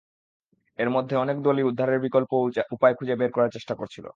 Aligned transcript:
এর 0.79 0.89
মধ্যে 0.89 1.15
অনেক 1.15 1.37
দলই 1.43 1.63
উদ্ধারের 1.63 1.99
বিকল্প 2.01 2.31
উপায় 2.71 2.95
খুঁজে 2.97 3.15
বের 3.15 3.31
করার 3.31 3.53
চেষ্টা 3.53 3.73
করছিল। 3.75 4.05